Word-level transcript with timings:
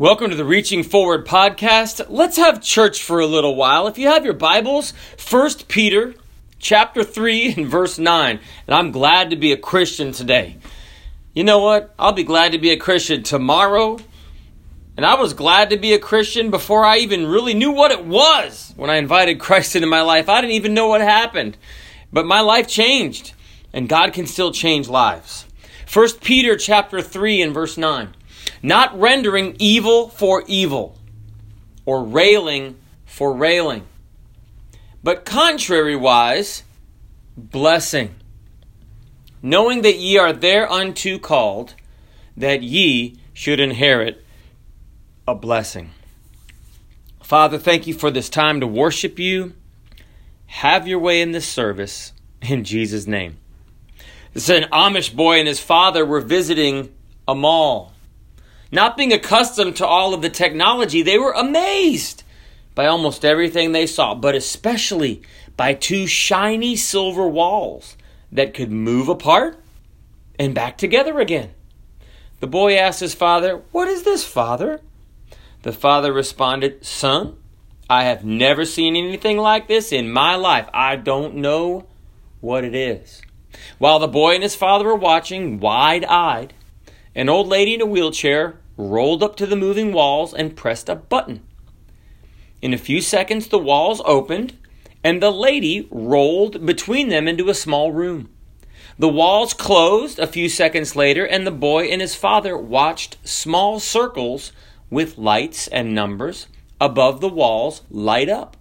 Welcome 0.00 0.30
to 0.30 0.36
the 0.36 0.44
Reaching 0.44 0.84
Forward 0.84 1.26
podcast. 1.26 2.06
Let's 2.08 2.36
have 2.36 2.62
church 2.62 3.02
for 3.02 3.18
a 3.18 3.26
little 3.26 3.56
while. 3.56 3.88
If 3.88 3.98
you 3.98 4.06
have 4.06 4.24
your 4.24 4.32
Bibles, 4.32 4.92
1 5.28 5.50
Peter 5.66 6.14
chapter 6.60 7.02
3 7.02 7.54
and 7.54 7.66
verse 7.66 7.98
9. 7.98 8.38
And 8.68 8.74
I'm 8.76 8.92
glad 8.92 9.30
to 9.30 9.36
be 9.36 9.50
a 9.50 9.56
Christian 9.56 10.12
today. 10.12 10.58
You 11.34 11.42
know 11.42 11.58
what? 11.58 11.92
I'll 11.98 12.12
be 12.12 12.22
glad 12.22 12.52
to 12.52 12.58
be 12.58 12.70
a 12.70 12.76
Christian 12.76 13.24
tomorrow. 13.24 13.98
And 14.96 15.04
I 15.04 15.16
was 15.16 15.34
glad 15.34 15.70
to 15.70 15.76
be 15.76 15.92
a 15.94 15.98
Christian 15.98 16.52
before 16.52 16.84
I 16.84 16.98
even 16.98 17.26
really 17.26 17.54
knew 17.54 17.72
what 17.72 17.90
it 17.90 18.04
was 18.04 18.72
when 18.76 18.90
I 18.90 18.98
invited 18.98 19.40
Christ 19.40 19.74
into 19.74 19.88
my 19.88 20.02
life. 20.02 20.28
I 20.28 20.40
didn't 20.40 20.54
even 20.54 20.74
know 20.74 20.86
what 20.86 21.00
happened. 21.00 21.56
But 22.12 22.24
my 22.24 22.40
life 22.40 22.68
changed, 22.68 23.32
and 23.72 23.88
God 23.88 24.12
can 24.12 24.28
still 24.28 24.52
change 24.52 24.88
lives. 24.88 25.44
1 25.92 26.08
Peter 26.20 26.56
chapter 26.56 27.02
3 27.02 27.42
and 27.42 27.52
verse 27.52 27.76
9 27.76 28.14
not 28.62 28.98
rendering 28.98 29.56
evil 29.58 30.08
for 30.08 30.44
evil 30.46 30.96
or 31.84 32.04
railing 32.04 32.76
for 33.04 33.34
railing, 33.34 33.86
but 35.02 35.24
contrariwise, 35.24 36.62
blessing, 37.36 38.14
knowing 39.42 39.82
that 39.82 39.96
ye 39.96 40.18
are 40.18 40.32
thereunto 40.32 41.18
called, 41.18 41.74
that 42.36 42.62
ye 42.62 43.16
should 43.32 43.60
inherit 43.60 44.24
a 45.26 45.34
blessing. 45.34 45.90
Father, 47.22 47.58
thank 47.58 47.86
you 47.86 47.94
for 47.94 48.10
this 48.10 48.28
time 48.28 48.60
to 48.60 48.66
worship 48.66 49.18
you. 49.18 49.52
Have 50.46 50.88
your 50.88 50.98
way 50.98 51.20
in 51.20 51.32
this 51.32 51.46
service 51.46 52.12
in 52.40 52.64
Jesus' 52.64 53.06
name. 53.06 53.36
This 54.32 54.48
is 54.48 54.62
an 54.62 54.70
Amish 54.70 55.14
boy 55.14 55.38
and 55.38 55.48
his 55.48 55.60
father 55.60 56.06
were 56.06 56.20
visiting 56.20 56.92
a 57.26 57.34
mall. 57.34 57.92
Not 58.70 58.96
being 58.96 59.12
accustomed 59.12 59.76
to 59.76 59.86
all 59.86 60.12
of 60.12 60.22
the 60.22 60.30
technology, 60.30 61.02
they 61.02 61.18
were 61.18 61.32
amazed 61.32 62.22
by 62.74 62.86
almost 62.86 63.24
everything 63.24 63.72
they 63.72 63.86
saw, 63.86 64.14
but 64.14 64.34
especially 64.34 65.22
by 65.56 65.74
two 65.74 66.06
shiny 66.06 66.76
silver 66.76 67.26
walls 67.26 67.96
that 68.30 68.54
could 68.54 68.70
move 68.70 69.08
apart 69.08 69.60
and 70.38 70.54
back 70.54 70.78
together 70.78 71.18
again. 71.18 71.50
The 72.40 72.46
boy 72.46 72.76
asked 72.76 73.00
his 73.00 73.14
father, 73.14 73.62
What 73.72 73.88
is 73.88 74.04
this, 74.04 74.24
father? 74.24 74.80
The 75.62 75.72
father 75.72 76.12
responded, 76.12 76.84
Son, 76.84 77.36
I 77.90 78.04
have 78.04 78.24
never 78.24 78.64
seen 78.64 78.94
anything 78.94 79.38
like 79.38 79.66
this 79.66 79.92
in 79.92 80.12
my 80.12 80.36
life. 80.36 80.68
I 80.72 80.96
don't 80.96 81.36
know 81.36 81.86
what 82.40 82.64
it 82.64 82.74
is. 82.74 83.22
While 83.78 83.98
the 83.98 84.06
boy 84.06 84.34
and 84.34 84.42
his 84.42 84.54
father 84.54 84.84
were 84.84 84.94
watching, 84.94 85.58
wide 85.58 86.04
eyed, 86.04 86.54
an 87.18 87.28
old 87.28 87.48
lady 87.48 87.74
in 87.74 87.80
a 87.80 87.86
wheelchair 87.86 88.60
rolled 88.76 89.24
up 89.24 89.34
to 89.34 89.44
the 89.44 89.56
moving 89.56 89.92
walls 89.92 90.32
and 90.32 90.54
pressed 90.54 90.88
a 90.88 90.94
button. 90.94 91.42
In 92.62 92.72
a 92.72 92.78
few 92.78 93.00
seconds, 93.00 93.48
the 93.48 93.58
walls 93.58 94.00
opened, 94.04 94.56
and 95.02 95.20
the 95.20 95.32
lady 95.32 95.88
rolled 95.90 96.64
between 96.64 97.08
them 97.08 97.26
into 97.26 97.50
a 97.50 97.54
small 97.54 97.90
room. 97.90 98.28
The 99.00 99.08
walls 99.08 99.52
closed 99.52 100.20
a 100.20 100.28
few 100.28 100.48
seconds 100.48 100.94
later, 100.94 101.26
and 101.26 101.44
the 101.44 101.50
boy 101.50 101.86
and 101.86 102.00
his 102.00 102.14
father 102.14 102.56
watched 102.56 103.16
small 103.26 103.80
circles 103.80 104.52
with 104.88 105.18
lights 105.18 105.66
and 105.66 105.92
numbers 105.92 106.46
above 106.80 107.20
the 107.20 107.28
walls 107.28 107.82
light 107.90 108.28
up. 108.28 108.56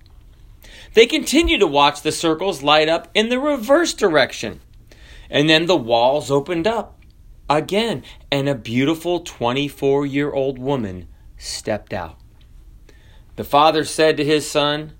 They 0.95 1.05
continued 1.05 1.59
to 1.59 1.67
watch 1.67 2.01
the 2.01 2.11
circles 2.11 2.63
light 2.63 2.89
up 2.89 3.07
in 3.13 3.29
the 3.29 3.39
reverse 3.39 3.93
direction, 3.93 4.61
and 5.29 5.47
then 5.47 5.67
the 5.67 5.77
walls 5.77 6.31
opened 6.31 6.65
up 6.65 6.96
again, 7.49 8.03
and 8.31 8.47
a 8.49 8.55
beautiful 8.55 9.21
24 9.21 10.05
year 10.05 10.31
old 10.31 10.59
woman 10.59 11.07
stepped 11.37 11.93
out. 11.93 12.17
The 13.35 13.43
father 13.43 13.83
said 13.83 14.17
to 14.17 14.25
his 14.25 14.49
son, 14.49 14.93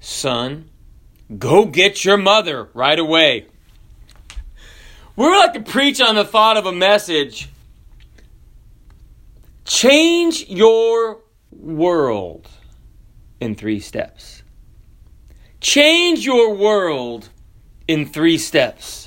Son, 0.00 0.70
go 1.38 1.66
get 1.66 2.04
your 2.04 2.16
mother 2.16 2.68
right 2.74 2.98
away. 2.98 3.46
We 5.14 5.24
are 5.24 5.38
like 5.38 5.54
to 5.54 5.60
preach 5.60 6.00
on 6.00 6.14
the 6.14 6.24
thought 6.24 6.56
of 6.56 6.66
a 6.66 6.72
message. 6.72 7.48
Change 9.64 10.46
your 10.48 11.20
world 11.50 12.48
in 13.40 13.54
three 13.54 13.80
steps. 13.80 14.42
Change 15.60 16.24
your 16.24 16.54
world 16.54 17.30
in 17.88 18.06
three 18.06 18.38
steps. 18.38 19.05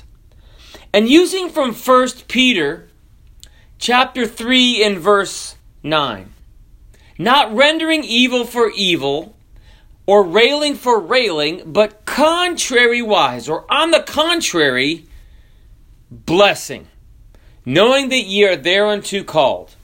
And 0.92 1.08
using 1.08 1.48
from 1.48 1.72
1 1.72 2.08
Peter 2.26 2.88
chapter 3.78 4.26
3 4.26 4.84
and 4.84 4.98
verse 4.98 5.56
9, 5.82 6.32
not 7.18 7.54
rendering 7.54 8.02
evil 8.02 8.44
for 8.44 8.70
evil 8.70 9.36
or 10.06 10.24
railing 10.24 10.74
for 10.74 10.98
railing, 10.98 11.62
but 11.64 12.04
contrariwise, 12.04 13.48
or 13.48 13.64
on 13.72 13.92
the 13.92 14.02
contrary, 14.02 15.06
blessing, 16.10 16.88
knowing 17.64 18.08
that 18.08 18.22
ye 18.22 18.44
are 18.44 18.56
thereunto 18.56 19.22
called, 19.22 19.76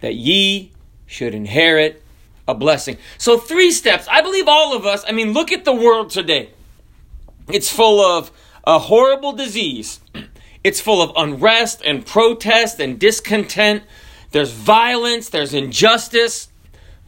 that 0.00 0.14
ye 0.14 0.70
should 1.06 1.34
inherit 1.34 2.02
a 2.46 2.54
blessing. 2.54 2.98
So, 3.18 3.38
three 3.38 3.72
steps. 3.72 4.06
I 4.08 4.20
believe 4.20 4.46
all 4.46 4.76
of 4.76 4.86
us, 4.86 5.04
I 5.08 5.12
mean, 5.12 5.32
look 5.32 5.50
at 5.50 5.64
the 5.64 5.72
world 5.72 6.10
today. 6.10 6.50
It's 7.48 7.70
full 7.70 8.00
of 8.00 8.30
a 8.64 8.78
horrible 8.78 9.32
disease 9.32 10.00
it's 10.64 10.80
full 10.80 11.02
of 11.02 11.12
unrest 11.16 11.82
and 11.84 12.04
protest 12.04 12.80
and 12.80 12.98
discontent. 12.98 13.84
There's 14.30 14.50
violence, 14.50 15.28
there's 15.28 15.54
injustice. 15.54 16.48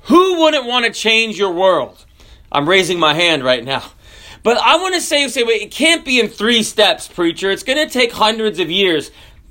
Who 0.03 0.41
wouldn't 0.41 0.67
want 0.67 0.85
to 0.85 0.93
change 0.93 1.37
your 1.39 1.53
world? 1.53 2.05
I'm 2.53 2.69
raising 2.69 3.01
my 3.01 3.15
hand 3.15 3.43
right 3.43 3.65
now. 3.65 3.83
But 4.45 4.59
I 4.59 4.77
want 4.77 4.95
to 4.95 5.01
say, 5.01 5.27
say, 5.27 5.43
wait, 5.43 5.63
it 5.63 5.73
can't 5.73 6.05
be 6.05 6.21
in 6.21 6.29
three 6.29 6.63
steps, 6.63 7.09
preacher. 7.09 7.51
It's 7.51 7.65
going 7.65 7.85
to 7.85 7.93
take 7.93 8.13
hundreds 8.13 8.61
of 8.61 8.71
years. 8.71 9.11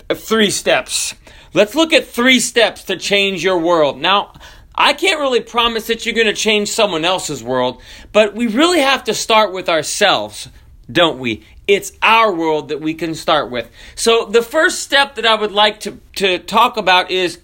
Three 0.10 0.50
steps. 0.50 1.16
Let's 1.54 1.76
look 1.76 1.92
at 1.92 2.08
three 2.08 2.40
steps 2.40 2.84
to 2.86 2.96
change 2.96 3.44
your 3.44 3.58
world. 3.58 3.98
Now, 3.98 4.34
I 4.74 4.94
can't 4.94 5.20
really 5.20 5.42
promise 5.42 5.88
that 5.88 6.06
you're 6.06 6.16
going 6.16 6.28
to 6.28 6.34
change 6.34 6.70
someone 6.70 7.04
else's 7.06 7.44
world, 7.44 7.82
but 8.12 8.36
we 8.36 8.48
really 8.48 8.80
have 8.80 9.06
to 9.06 9.14
start 9.14 9.54
with 9.54 9.68
ourselves, 9.68 10.50
don't 10.92 11.18
we? 11.18 11.46
It's 11.68 11.94
our 12.02 12.34
world 12.34 12.70
that 12.70 12.82
we 12.82 12.94
can 12.94 13.16
start 13.16 13.50
with. 13.50 13.70
So 13.96 14.26
the 14.26 14.42
first 14.42 14.82
step 14.82 15.16
that 15.16 15.26
I 15.26 15.36
would 15.36 15.52
like 15.52 15.80
to, 15.82 16.00
to 16.18 16.40
talk 16.40 16.78
about 16.78 17.10
is 17.10 17.40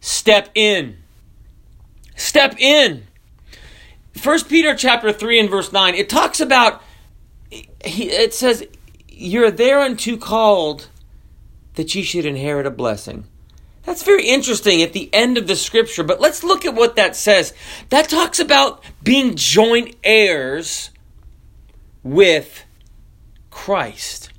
step 0.00 0.50
in. 0.54 0.96
Step 2.14 2.54
in. 2.58 3.06
First 4.14 4.48
Peter 4.48 4.74
chapter 4.74 5.12
3 5.12 5.40
and 5.40 5.50
verse 5.50 5.72
9, 5.72 5.94
it 5.94 6.08
talks 6.08 6.40
about 6.40 6.82
it 7.50 8.34
says, 8.34 8.66
You're 9.08 9.50
thereunto 9.50 10.16
called 10.16 10.88
that 11.74 11.94
ye 11.94 12.02
should 12.02 12.26
inherit 12.26 12.66
a 12.66 12.70
blessing. 12.70 13.24
That's 13.84 14.02
very 14.02 14.26
interesting 14.26 14.82
at 14.82 14.92
the 14.92 15.08
end 15.12 15.38
of 15.38 15.46
the 15.46 15.54
scripture, 15.54 16.02
but 16.02 16.20
let's 16.20 16.42
look 16.42 16.64
at 16.64 16.74
what 16.74 16.96
that 16.96 17.14
says. 17.14 17.54
That 17.90 18.08
talks 18.08 18.40
about 18.40 18.82
being 19.02 19.36
joint 19.36 19.94
heirs 20.02 20.90
with 22.02 22.64
Christ. 23.56 24.30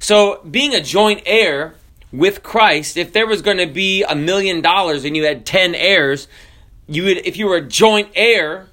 So, 0.00 0.42
being 0.50 0.74
a 0.74 0.82
joint 0.82 1.22
heir 1.26 1.76
with 2.12 2.42
Christ, 2.42 2.96
if 2.96 3.12
there 3.12 3.26
was 3.26 3.40
going 3.40 3.58
to 3.58 3.66
be 3.66 4.02
a 4.02 4.16
million 4.16 4.60
dollars 4.60 5.04
and 5.04 5.16
you 5.16 5.24
had 5.24 5.46
10 5.46 5.76
heirs, 5.76 6.26
you 6.88 7.04
would 7.04 7.18
if 7.18 7.36
you 7.36 7.46
were 7.46 7.56
a 7.56 7.62
joint 7.62 8.10
heir, 8.16 8.66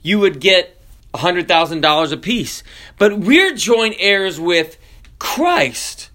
you 0.00 0.20
would 0.20 0.40
get 0.40 0.80
$100,000 1.12 2.12
apiece. 2.12 2.62
But 2.98 3.18
we're 3.18 3.52
joint 3.52 3.96
heirs 3.98 4.38
with 4.38 4.78
Christ. 5.18 6.08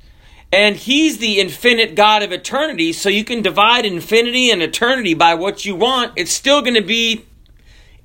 And 0.53 0.77
he's 0.77 1.17
the 1.17 1.41
infinite 1.41 1.95
God 1.95 2.23
of 2.23 2.31
eternity, 2.31 2.93
so 2.93 3.09
you 3.09 3.25
can 3.25 3.41
divide 3.41 3.85
infinity 3.85 4.49
and 4.49 4.61
eternity 4.61 5.13
by 5.13 5.35
what 5.35 5.65
you 5.65 5.75
want. 5.75 6.13
It's 6.15 6.31
still 6.31 6.61
going 6.61 6.75
to 6.75 6.81
be 6.81 7.25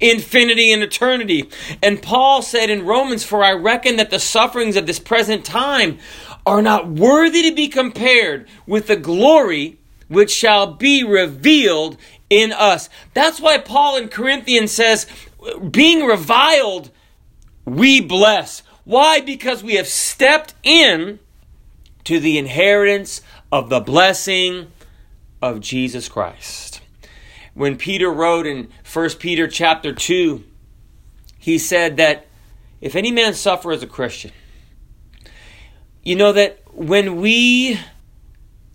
infinity 0.00 0.72
and 0.72 0.82
eternity. 0.82 1.48
And 1.82 2.02
Paul 2.02 2.42
said 2.42 2.70
in 2.70 2.86
Romans, 2.86 3.24
For 3.24 3.44
I 3.44 3.52
reckon 3.52 3.96
that 3.96 4.10
the 4.10 4.18
sufferings 4.18 4.76
of 4.76 4.86
this 4.86 4.98
present 4.98 5.44
time 5.44 5.98
are 6.46 6.62
not 6.62 6.88
worthy 6.88 7.48
to 7.48 7.54
be 7.54 7.68
compared 7.68 8.48
with 8.66 8.86
the 8.86 8.96
glory 8.96 9.78
which 10.08 10.30
shall 10.30 10.74
be 10.74 11.04
revealed 11.04 11.96
in 12.28 12.52
us. 12.52 12.88
That's 13.14 13.40
why 13.40 13.58
Paul 13.58 13.96
in 13.96 14.08
Corinthians 14.08 14.72
says, 14.72 15.06
being 15.70 16.04
reviled, 16.04 16.90
we 17.64 18.00
bless. 18.00 18.62
Why? 18.84 19.20
Because 19.20 19.62
we 19.62 19.74
have 19.74 19.86
stepped 19.86 20.54
in 20.62 21.18
to 22.04 22.18
the 22.18 22.38
inheritance 22.38 23.20
of 23.52 23.68
the 23.68 23.80
blessing 23.80 24.72
of 25.42 25.60
Jesus 25.60 26.08
Christ 26.08 26.69
when 27.60 27.76
Peter 27.76 28.10
wrote 28.10 28.46
in 28.46 28.70
1 28.90 29.10
Peter 29.18 29.46
chapter 29.46 29.92
2, 29.92 30.42
he 31.38 31.58
said 31.58 31.98
that 31.98 32.26
if 32.80 32.96
any 32.96 33.10
man 33.10 33.34
suffer 33.34 33.70
as 33.70 33.82
a 33.82 33.86
Christian, 33.86 34.32
you 36.02 36.16
know 36.16 36.32
that 36.32 36.62
when 36.72 37.20
we 37.20 37.78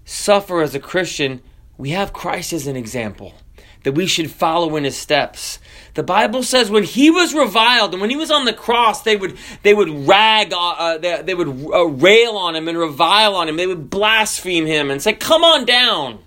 suffer 0.05 0.61
as 0.61 0.75
a 0.75 0.79
Christian, 0.79 1.41
we 1.79 1.89
have 1.89 2.13
Christ 2.13 2.53
as 2.53 2.67
an 2.67 2.75
example. 2.75 3.33
that 3.81 3.93
we 3.93 4.05
should 4.07 4.29
follow 4.29 4.75
in 4.75 4.83
his 4.83 4.97
steps. 4.97 5.59
The 5.93 6.01
Bible 6.01 6.41
says 6.41 6.71
when 6.71 6.83
he 6.83 7.11
was 7.11 7.35
reviled 7.35 7.93
and 7.93 8.01
when 8.01 8.09
he 8.09 8.15
was 8.15 8.31
on 8.31 8.45
the 8.45 8.53
cross, 8.53 9.03
they 9.03 9.15
would 9.15 9.37
they 9.61 9.75
would 9.75 10.07
rag, 10.07 10.53
uh, 10.53 10.57
uh 10.57 10.97
they, 10.97 11.21
they, 11.21 11.35
would 11.35 11.47
uh, 11.47 11.85
rail 11.85 12.35
on 12.35 12.55
him 12.55 12.67
and 12.67 12.77
revile 12.77 13.35
on 13.35 13.47
him. 13.47 13.57
They 13.57 13.67
would 13.67 13.91
blaspheme 13.91 14.65
him 14.65 14.89
and 14.89 15.01
say, 15.01 15.13
"Come 15.13 15.43
on 15.43 15.65
down." 15.65 16.24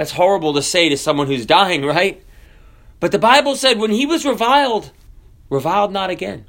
That's 0.00 0.12
horrible 0.12 0.54
to 0.54 0.62
say 0.62 0.88
to 0.88 0.96
someone 0.96 1.26
who's 1.26 1.44
dying, 1.44 1.84
right? 1.84 2.22
But 3.00 3.12
the 3.12 3.18
Bible 3.18 3.54
said 3.54 3.78
when 3.78 3.90
he 3.90 4.06
was 4.06 4.24
reviled, 4.24 4.92
reviled 5.50 5.92
not 5.92 6.08
again. 6.08 6.46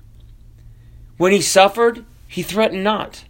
When 1.17 1.33
he 1.33 1.41
suffered, 1.41 2.05
he 2.29 2.43
threatened 2.43 2.85
not. 2.85 3.25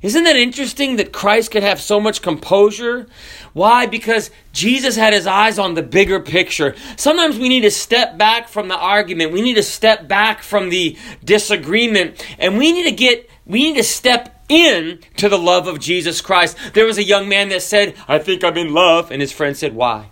Isn't 0.00 0.22
that 0.22 0.36
interesting 0.36 0.94
that 0.94 1.12
Christ 1.12 1.50
could 1.50 1.64
have 1.64 1.80
so 1.80 1.98
much 1.98 2.22
composure? 2.22 3.08
Why? 3.52 3.86
Because 3.86 4.30
Jesus 4.52 4.94
had 4.94 5.12
his 5.12 5.26
eyes 5.26 5.58
on 5.58 5.74
the 5.74 5.82
bigger 5.82 6.20
picture. 6.20 6.76
Sometimes 6.96 7.36
we 7.36 7.48
need 7.48 7.62
to 7.62 7.72
step 7.72 8.16
back 8.16 8.46
from 8.46 8.68
the 8.68 8.78
argument. 8.78 9.32
We 9.32 9.42
need 9.42 9.54
to 9.54 9.64
step 9.64 10.06
back 10.06 10.44
from 10.44 10.68
the 10.68 10.96
disagreement. 11.24 12.24
And 12.38 12.58
we 12.58 12.70
need 12.70 12.84
to 12.84 12.92
get, 12.92 13.28
we 13.44 13.64
need 13.64 13.76
to 13.78 13.82
step 13.82 14.37
in 14.48 15.00
to 15.16 15.28
the 15.28 15.38
love 15.38 15.66
of 15.66 15.80
Jesus 15.80 16.20
Christ. 16.20 16.56
There 16.74 16.86
was 16.86 16.98
a 16.98 17.04
young 17.04 17.28
man 17.28 17.48
that 17.50 17.62
said, 17.62 17.94
I 18.06 18.18
think 18.18 18.42
I'm 18.44 18.56
in 18.56 18.72
love. 18.72 19.10
And 19.10 19.20
his 19.20 19.32
friend 19.32 19.56
said, 19.56 19.74
Why? 19.74 20.10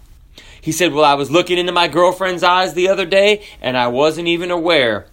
He 0.61 0.73
said, 0.73 0.93
Well, 0.93 1.05
I 1.05 1.15
was 1.15 1.31
looking 1.31 1.59
into 1.59 1.73
my 1.73 1.89
girlfriend's 1.89 2.43
eyes 2.43 2.75
the 2.75 2.89
other 2.89 3.07
day, 3.07 3.45
and 3.61 3.77
I 3.77 3.87
wasn't 3.89 4.29
even 4.29 4.51
aware 4.51 5.07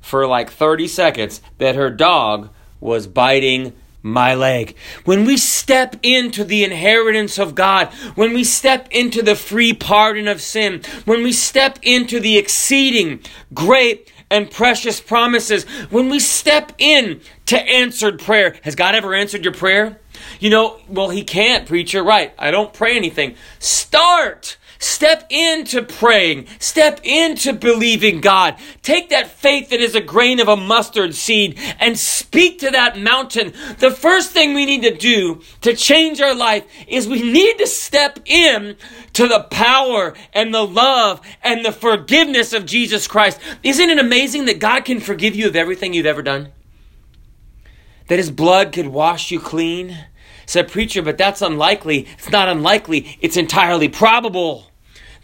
for 0.00 0.26
like 0.26 0.50
30 0.50 0.88
seconds 0.88 1.40
that 1.58 1.74
her 1.74 1.90
dog 1.90 2.50
was 2.80 3.06
biting 3.06 3.72
my 4.04 4.34
leg. 4.34 4.76
When 5.06 5.24
we 5.24 5.38
step 5.38 5.96
into 6.02 6.44
the 6.44 6.62
inheritance 6.62 7.38
of 7.38 7.54
God, 7.54 7.88
when 8.14 8.34
we 8.34 8.44
step 8.44 8.86
into 8.90 9.22
the 9.22 9.34
free 9.34 9.72
pardon 9.72 10.28
of 10.28 10.42
sin, 10.42 10.82
when 11.06 11.22
we 11.22 11.32
step 11.32 11.78
into 11.82 12.20
the 12.20 12.36
exceeding 12.36 13.20
great 13.54 14.12
and 14.34 14.50
precious 14.50 15.00
promises, 15.00 15.62
when 15.90 16.08
we 16.08 16.18
step 16.18 16.72
in 16.78 17.20
to 17.46 17.56
answered 17.56 18.18
prayer, 18.18 18.56
has 18.62 18.74
God 18.74 18.96
ever 18.96 19.14
answered 19.14 19.44
your 19.44 19.54
prayer? 19.54 20.00
You 20.40 20.50
know, 20.50 20.80
well, 20.88 21.10
He 21.10 21.22
can't, 21.22 21.66
preacher, 21.68 22.02
right? 22.02 22.34
I 22.36 22.50
don't 22.50 22.72
pray 22.74 22.96
anything. 22.96 23.36
Start 23.60 24.56
Step 24.94 25.26
into 25.28 25.82
praying. 25.82 26.46
Step 26.60 27.00
into 27.02 27.52
believing 27.52 28.20
God. 28.20 28.54
Take 28.80 29.10
that 29.10 29.26
faith 29.26 29.70
that 29.70 29.80
is 29.80 29.96
a 29.96 30.00
grain 30.00 30.38
of 30.38 30.46
a 30.46 30.56
mustard 30.56 31.16
seed 31.16 31.58
and 31.80 31.98
speak 31.98 32.60
to 32.60 32.70
that 32.70 32.96
mountain. 32.96 33.52
The 33.80 33.90
first 33.90 34.30
thing 34.30 34.54
we 34.54 34.64
need 34.64 34.82
to 34.82 34.94
do 34.94 35.42
to 35.62 35.74
change 35.74 36.20
our 36.20 36.32
life 36.32 36.64
is 36.86 37.08
we 37.08 37.22
need 37.22 37.58
to 37.58 37.66
step 37.66 38.20
in 38.24 38.76
to 39.14 39.26
the 39.26 39.40
power 39.50 40.14
and 40.32 40.54
the 40.54 40.64
love 40.64 41.20
and 41.42 41.64
the 41.64 41.72
forgiveness 41.72 42.52
of 42.52 42.64
Jesus 42.64 43.08
Christ. 43.08 43.40
Isn't 43.64 43.90
it 43.90 43.98
amazing 43.98 44.44
that 44.44 44.60
God 44.60 44.84
can 44.84 45.00
forgive 45.00 45.34
you 45.34 45.48
of 45.48 45.56
everything 45.56 45.92
you've 45.92 46.06
ever 46.06 46.22
done? 46.22 46.52
That 48.06 48.20
his 48.20 48.30
blood 48.30 48.70
could 48.70 48.86
wash 48.86 49.32
you 49.32 49.40
clean? 49.40 50.06
Said 50.46 50.70
preacher, 50.70 51.02
but 51.02 51.18
that's 51.18 51.42
unlikely. 51.42 52.06
It's 52.16 52.30
not 52.30 52.48
unlikely. 52.48 53.18
It's 53.20 53.36
entirely 53.36 53.88
probable 53.88 54.70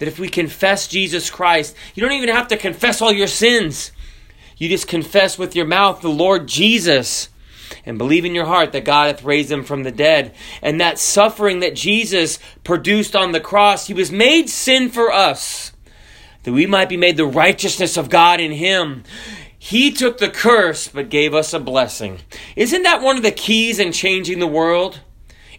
that 0.00 0.08
if 0.08 0.18
we 0.18 0.30
confess 0.30 0.88
Jesus 0.88 1.28
Christ, 1.28 1.76
you 1.94 2.02
don't 2.02 2.16
even 2.16 2.34
have 2.34 2.48
to 2.48 2.56
confess 2.56 3.02
all 3.02 3.12
your 3.12 3.26
sins. 3.26 3.92
You 4.56 4.70
just 4.70 4.88
confess 4.88 5.36
with 5.36 5.54
your 5.54 5.66
mouth 5.66 6.00
the 6.00 6.08
Lord 6.08 6.48
Jesus 6.48 7.28
and 7.84 7.98
believe 7.98 8.24
in 8.24 8.34
your 8.34 8.46
heart 8.46 8.72
that 8.72 8.86
God 8.86 9.08
hath 9.08 9.24
raised 9.24 9.52
him 9.52 9.62
from 9.62 9.82
the 9.82 9.92
dead. 9.92 10.34
And 10.62 10.80
that 10.80 10.98
suffering 10.98 11.60
that 11.60 11.76
Jesus 11.76 12.38
produced 12.64 13.14
on 13.14 13.32
the 13.32 13.40
cross, 13.40 13.88
he 13.88 13.94
was 13.94 14.10
made 14.10 14.48
sin 14.48 14.88
for 14.88 15.12
us, 15.12 15.72
that 16.44 16.52
we 16.52 16.64
might 16.64 16.88
be 16.88 16.96
made 16.96 17.18
the 17.18 17.26
righteousness 17.26 17.98
of 17.98 18.08
God 18.08 18.40
in 18.40 18.52
him. 18.52 19.04
He 19.58 19.90
took 19.90 20.16
the 20.16 20.30
curse 20.30 20.88
but 20.88 21.10
gave 21.10 21.34
us 21.34 21.52
a 21.52 21.60
blessing. 21.60 22.20
Isn't 22.56 22.84
that 22.84 23.02
one 23.02 23.18
of 23.18 23.22
the 23.22 23.30
keys 23.30 23.78
in 23.78 23.92
changing 23.92 24.38
the 24.38 24.46
world? 24.46 25.00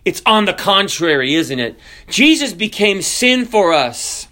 It's 0.04 0.24
on 0.26 0.46
the 0.46 0.54
contrary, 0.54 1.36
isn't 1.36 1.60
it? 1.60 1.80
Jesus 2.08 2.54
became 2.54 3.04
sin 3.04 3.46
for 3.46 3.72
us 3.72 4.28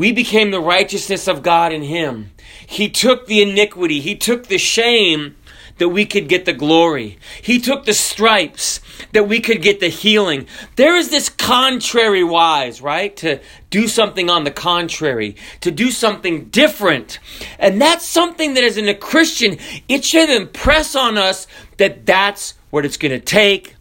we 0.00 0.12
became 0.12 0.50
the 0.50 0.62
righteousness 0.62 1.28
of 1.28 1.42
God 1.42 1.74
in 1.74 1.82
Him. 1.82 2.30
He 2.66 2.88
took 2.88 3.26
the 3.26 3.42
iniquity, 3.42 4.00
He 4.00 4.16
took 4.16 4.46
the 4.46 4.56
shame 4.56 5.36
that 5.76 5.90
we 5.90 6.06
could 6.06 6.26
get 6.26 6.46
the 6.46 6.54
glory. 6.54 7.18
He 7.42 7.58
took 7.58 7.84
the 7.84 7.92
stripes 7.92 8.80
that 9.12 9.28
we 9.28 9.40
could 9.40 9.60
get 9.60 9.78
the 9.78 9.90
healing. 9.90 10.46
There 10.76 10.96
is 10.96 11.10
this 11.10 11.28
contrary 11.28 12.24
wise, 12.24 12.80
right? 12.80 13.14
To 13.18 13.40
do 13.68 13.88
something 13.88 14.30
on 14.30 14.44
the 14.44 14.50
contrary, 14.50 15.36
to 15.60 15.70
do 15.70 15.90
something 15.90 16.46
different. 16.46 17.18
And 17.58 17.78
that's 17.78 18.06
something 18.06 18.54
that 18.54 18.64
as 18.64 18.78
a 18.78 18.94
Christian, 18.94 19.58
it 19.86 20.02
should 20.02 20.30
impress 20.30 20.96
on 20.96 21.18
us 21.18 21.46
that 21.76 22.06
that's 22.06 22.54
what 22.70 22.86
it's 22.86 22.96
going 22.96 23.12
to 23.12 23.20
take 23.20 23.76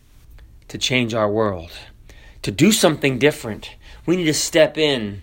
to 0.67 0.77
change 0.77 1.13
our 1.13 1.31
world. 1.31 1.71
To 2.41 2.51
do 2.51 2.73
something 2.73 3.19
different. 3.19 3.71
We 4.05 4.17
need 4.17 4.25
to 4.25 4.33
step 4.33 4.77
in 4.77 5.21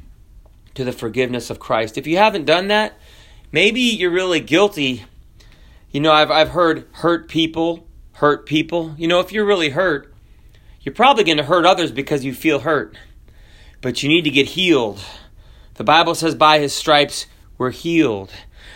to 0.77 0.85
the 0.85 0.93
forgiveness 0.93 1.51
of 1.51 1.59
Christ. 1.59 1.99
If 1.99 2.07
you 2.07 2.17
haven't 2.17 2.45
done 2.45 2.69
that, 2.69 2.99
maybe 3.53 3.81
you're 3.81 4.11
really 4.11 4.41
guilty. 4.41 5.05
You 5.91 6.01
know, 6.01 6.13
I've, 6.13 6.31
I've 6.31 6.51
heard 6.51 6.87
hurt 6.93 7.29
people 7.29 7.87
hurt 8.17 8.47
people. 8.47 8.95
You 8.97 9.09
know, 9.09 9.21
if 9.21 9.33
you're 9.33 9.45
really 9.45 9.71
hurt, 9.71 10.13
you're 10.81 10.95
probably 10.95 11.25
going 11.25 11.39
to 11.39 11.45
hurt 11.45 11.67
others 11.67 11.93
because 11.93 12.25
you 12.25 12.33
feel 12.35 12.61
hurt. 12.61 12.97
But 13.81 14.03
you 14.03 14.09
need 14.09 14.23
to 14.23 14.31
get 14.31 14.49
healed. 14.51 15.01
The 15.75 15.85
Bible 15.85 16.15
says, 16.15 16.35
by 16.35 16.59
his 16.59 16.73
stripes 16.73 17.27
we're 17.59 17.71
healed. 17.71 18.33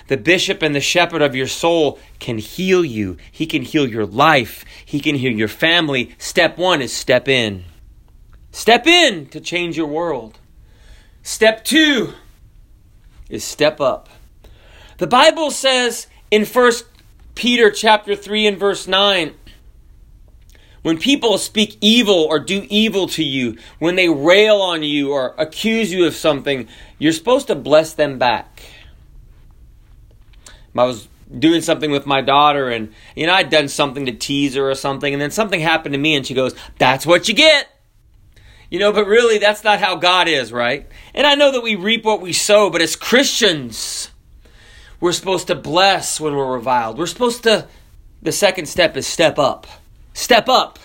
The 0.09 0.17
bishop 0.17 0.63
and 0.63 0.75
the 0.75 0.81
shepherd 0.81 1.23
of 1.23 1.35
your 1.35 1.47
soul 1.47 1.99
can 2.19 2.39
heal 2.39 2.85
you. 2.85 3.17
He 3.31 3.47
can 3.47 3.63
heal 3.63 3.89
your 3.89 4.07
life. 4.07 4.65
He 4.85 5.01
can 5.01 5.15
heal 5.15 5.33
your 5.33 5.49
family. 5.49 6.15
Step 6.19 6.59
one 6.59 6.83
is 6.83 6.93
step 6.93 7.29
in. 7.29 7.65
Step 8.51 8.87
in 8.87 9.27
to 9.27 9.41
change 9.41 9.77
your 9.77 9.87
world. 9.87 10.40
Step 11.23 11.65
two 11.65 12.15
is 13.29 13.45
step 13.45 13.81
up. 13.81 14.09
The 14.99 15.07
Bible 15.07 15.51
says 15.51 16.07
in 16.31 16.45
1 16.45 16.73
Peter 17.35 17.71
chapter 17.71 18.15
3 18.15 18.47
and 18.47 18.59
verse 18.59 18.87
9, 18.87 19.35
when 20.83 20.99
people 20.99 21.37
speak 21.37 21.77
evil 21.81 22.15
or 22.15 22.39
do 22.39 22.67
evil 22.71 23.07
to 23.09 23.23
you, 23.23 23.59
when 23.79 23.97
they 23.97 24.09
rail 24.09 24.57
on 24.57 24.83
you 24.83 25.13
or 25.13 25.35
accuse 25.37 25.93
you 25.93 26.07
of 26.07 26.15
something, 26.15 26.69
you're 26.99 27.13
supposed 27.13 27.49
to 27.49 27.55
bless 27.55 27.93
them 27.93 28.19
back. 28.19 28.63
I 30.77 30.85
was 30.85 31.09
doing 31.39 31.61
something 31.61 31.91
with 31.91 32.07
my 32.07 32.21
daughter 32.21 32.69
and 32.69 32.93
you 33.15 33.27
know 33.27 33.35
I'd 33.35 33.51
done 33.51 33.69
something 33.69 34.07
to 34.07 34.13
tease 34.13 34.55
her 34.55 34.71
or 34.71 34.75
something 34.75 35.13
and 35.13 35.21
then 35.21 35.31
something 35.31 35.61
happened 35.61 35.93
to 35.93 35.99
me 35.99 36.17
and 36.17 36.27
she 36.27 36.35
goes, 36.35 36.55
"That's 36.79 37.07
what 37.07 37.29
you 37.29 37.35
get." 37.35 37.69
You 38.71 38.79
know, 38.79 38.93
but 38.93 39.07
really, 39.07 39.39
that's 39.39 39.65
not 39.65 39.81
how 39.81 39.97
God 39.97 40.29
is, 40.29 40.53
right? 40.53 40.87
And 41.13 41.27
I 41.27 41.35
know 41.35 41.51
that 41.51 41.61
we 41.61 41.75
reap 41.75 42.05
what 42.05 42.21
we 42.21 42.33
sow, 42.33 42.71
but 42.71 42.81
as 42.81 42.95
Christians, 42.95 44.11
we're 45.01 45.13
supposed 45.13 45.49
to 45.49 45.57
bless 45.57 46.21
when 46.21 46.37
we're 46.37 46.55
reviled. 46.55 46.97
We're 46.97 47.07
supposed 47.07 47.43
to, 47.43 47.67
the 48.23 48.31
second 48.31 48.67
step 48.67 48.97
is 48.97 49.09
step 49.09 49.41
up. 49.41 49.67
Step 50.15 50.49
up. 50.49 50.79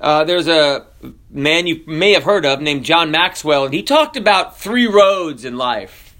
Uh, 0.00 0.24
there's 0.24 0.48
a 0.48 0.86
man 1.30 1.68
you 1.68 1.82
may 1.86 2.12
have 2.12 2.24
heard 2.24 2.44
of 2.44 2.60
named 2.60 2.84
John 2.84 3.12
Maxwell, 3.12 3.64
and 3.64 3.72
he 3.72 3.82
talked 3.82 4.16
about 4.16 4.58
three 4.58 4.86
roads 4.86 5.44
in 5.44 5.56
life. 5.56 6.14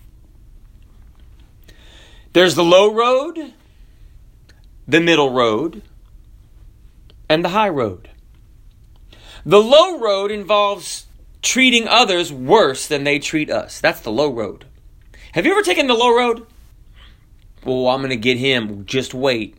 There's 2.33 2.55
the 2.55 2.65
low 2.65 2.93
road, 2.93 3.53
the 4.87 5.01
middle 5.01 5.33
road, 5.33 5.83
and 7.29 7.45
the 7.45 7.49
high 7.51 7.69
road. 7.69 8.11
The 9.47 9.63
low 9.63 10.01
road 10.01 10.33
involves 10.33 11.07
treating 11.41 11.87
others 11.87 12.33
worse 12.33 12.89
than 12.89 13.05
they 13.05 13.21
treat 13.21 13.49
us. 13.49 13.81
That's 13.81 14.01
the 14.01 14.11
low 14.11 14.29
road. 14.29 14.65
Have 15.33 15.47
you 15.47 15.53
ever 15.53 15.63
taken 15.63 15.87
the 15.87 15.95
low 15.95 16.17
road? 16.17 16.45
Well, 17.65 17.87
I'm 17.87 18.01
going 18.01 18.11
to 18.11 18.17
get 18.17 18.39
him. 18.39 18.85
Just 18.87 19.15
wait. 19.15 19.57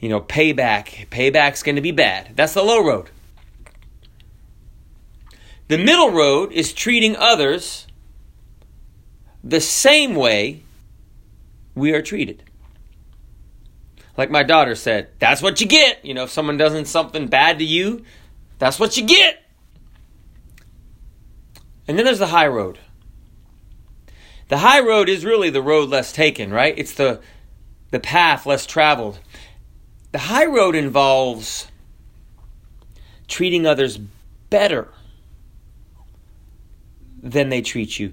You 0.00 0.08
know, 0.08 0.22
payback. 0.22 1.08
Payback's 1.08 1.62
going 1.62 1.76
to 1.76 1.82
be 1.82 1.92
bad. 1.92 2.36
That's 2.36 2.54
the 2.54 2.62
low 2.62 2.82
road. 2.82 3.10
The 5.68 5.76
middle 5.76 6.10
road 6.10 6.52
is 6.52 6.72
treating 6.72 7.16
others 7.16 7.86
the 9.44 9.60
same 9.60 10.14
way 10.14 10.62
we 11.74 11.92
are 11.92 12.00
treated. 12.00 12.42
Like 14.16 14.30
my 14.30 14.42
daughter 14.42 14.74
said, 14.74 15.08
that's 15.18 15.42
what 15.42 15.60
you 15.60 15.66
get. 15.66 16.02
You 16.02 16.14
know, 16.14 16.24
if 16.24 16.30
someone 16.30 16.56
does 16.56 16.88
something 16.88 17.26
bad 17.26 17.58
to 17.58 17.64
you, 17.64 18.02
that's 18.58 18.78
what 18.78 18.96
you 18.96 19.04
get. 19.06 19.42
And 21.88 21.98
then 21.98 22.04
there's 22.04 22.18
the 22.18 22.26
high 22.26 22.48
road. 22.48 22.78
The 24.48 24.58
high 24.58 24.80
road 24.80 25.08
is 25.08 25.24
really 25.24 25.50
the 25.50 25.62
road 25.62 25.88
less 25.88 26.12
taken, 26.12 26.52
right? 26.52 26.74
It's 26.76 26.94
the 26.94 27.20
the 27.90 28.00
path 28.00 28.46
less 28.46 28.66
traveled. 28.66 29.20
The 30.12 30.18
high 30.18 30.46
road 30.46 30.74
involves 30.74 31.68
treating 33.28 33.66
others 33.66 33.98
better 34.50 34.88
than 37.22 37.48
they 37.48 37.62
treat 37.62 37.98
you. 37.98 38.12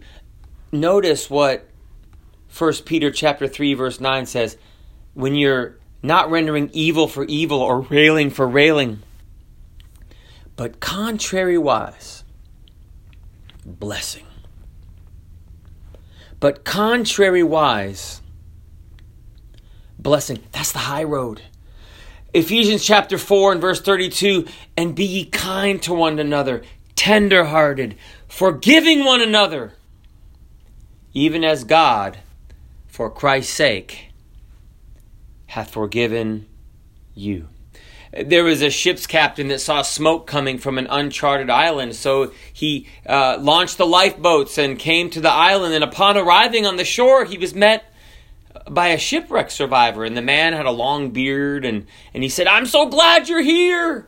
Notice 0.71 1.29
what 1.29 1.69
1 2.57 2.73
Peter 2.85 3.12
chapter 3.12 3.47
3 3.47 3.73
verse 3.73 4.00
9 4.00 4.25
says, 4.25 4.57
when 5.13 5.35
you're 5.35 5.77
not 6.01 6.29
rendering 6.29 6.69
evil 6.73 7.07
for 7.07 7.23
evil 7.25 7.59
or 7.59 7.81
railing 7.81 8.29
for 8.29 8.47
railing, 8.47 9.00
but 10.55 10.79
contrariwise, 10.79 12.24
blessing. 13.65 14.25
But 16.39 16.65
contrariwise, 16.65 18.19
blessing. 19.98 20.43
That's 20.51 20.72
the 20.72 20.79
high 20.79 21.03
road. 21.03 21.41
Ephesians 22.33 22.83
chapter 22.83 23.17
4 23.17 23.53
and 23.53 23.62
verse 23.62 23.79
32 23.79 24.48
and 24.75 24.95
be 24.95 25.05
ye 25.05 25.25
kind 25.25 25.81
to 25.83 25.93
one 25.93 26.19
another, 26.19 26.63
tenderhearted, 26.95 27.95
forgiving 28.27 29.05
one 29.05 29.22
another, 29.22 29.74
even 31.13 31.43
as 31.43 31.63
God, 31.63 32.17
for 32.88 33.10
Christ's 33.10 33.53
sake, 33.53 34.12
hath 35.48 35.72
forgiven 35.72 36.48
you. 37.13 37.48
There 38.22 38.43
was 38.43 38.62
a 38.62 38.70
ship's 38.70 39.08
captain 39.08 39.48
that 39.48 39.60
saw 39.60 39.82
smoke 39.82 40.27
coming 40.27 40.60
from 40.60 40.77
an 40.77 40.88
uncharted 40.89 41.50
island, 41.50 41.96
so 41.96 42.32
he 42.51 42.88
uh, 43.08 43.38
launched 43.39 43.77
the 43.77 43.88
lifeboats 43.88 44.58
and 44.58 44.77
came 44.77 45.10
to 45.12 45.22
the 45.22 45.32
island. 45.32 45.74
And 45.74 45.84
upon 45.84 46.17
arriving 46.17 46.65
on 46.65 46.75
the 46.75 46.86
shore, 46.86 47.25
he 47.25 47.39
was 47.39 47.55
met 47.55 47.86
by 48.70 48.89
a 48.89 49.00
shipwreck 49.00 49.50
survivor. 49.50 50.05
And 50.05 50.15
the 50.15 50.22
man 50.22 50.53
had 50.53 50.67
a 50.67 50.72
long 50.72 51.10
beard, 51.10 51.65
and, 51.65 51.88
and 52.13 52.22
he 52.22 52.29
said, 52.29 52.46
I'm 52.46 52.67
so 52.67 52.86
glad 52.86 53.29
you're 53.29 53.41
here. 53.41 54.05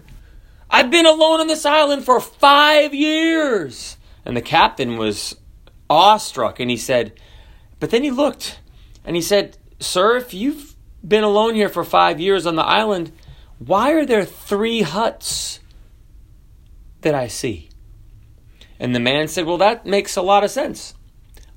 I've 0.69 0.91
been 0.91 1.05
alone 1.05 1.39
on 1.39 1.47
this 1.47 1.65
island 1.65 2.03
for 2.03 2.19
five 2.19 2.93
years. 2.93 3.97
And 4.23 4.37
the 4.37 4.41
captain 4.41 4.97
was 4.97 5.35
awestruck, 5.89 6.59
and 6.59 6.69
he 6.69 6.77
said, 6.77 7.13
But 7.79 7.89
then 7.89 8.03
he 8.03 8.11
looked 8.11 8.59
and 9.03 9.15
he 9.15 9.21
said, 9.21 9.57
Sir, 9.79 10.17
if 10.17 10.33
you've 10.33 10.75
been 11.07 11.23
alone 11.23 11.55
here 11.55 11.69
for 11.69 11.83
five 11.83 12.19
years 12.19 12.45
on 12.45 12.55
the 12.55 12.65
island, 12.65 13.11
why 13.59 13.93
are 13.93 14.05
there 14.05 14.25
three 14.25 14.81
huts 14.81 15.59
that 17.01 17.15
I 17.15 17.27
see? 17.27 17.69
And 18.79 18.93
the 18.93 18.99
man 18.99 19.27
said, 19.27 19.45
Well, 19.45 19.57
that 19.57 19.85
makes 19.85 20.17
a 20.17 20.21
lot 20.21 20.43
of 20.43 20.51
sense. 20.51 20.93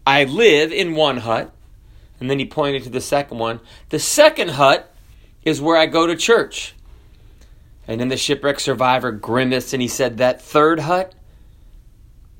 I 0.06 0.24
live 0.24 0.72
in 0.72 0.94
one 0.94 1.18
hut. 1.18 1.52
And 2.20 2.30
then 2.30 2.38
he 2.38 2.46
pointed 2.46 2.82
to 2.84 2.90
the 2.90 3.00
second 3.00 3.38
one. 3.38 3.60
The 3.90 3.98
second 3.98 4.50
hut 4.50 4.92
is 5.42 5.60
where 5.60 5.76
I 5.76 5.86
go 5.86 6.06
to 6.06 6.16
church. 6.16 6.74
And 7.86 8.00
then 8.00 8.08
the 8.08 8.16
shipwreck 8.16 8.60
survivor 8.60 9.12
grimaced 9.12 9.72
and 9.72 9.82
he 9.82 9.88
said, 9.88 10.18
That 10.18 10.42
third 10.42 10.80
hut, 10.80 11.14